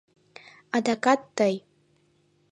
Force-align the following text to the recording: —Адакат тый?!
—Адакат 0.75 1.21
тый?! 1.37 1.55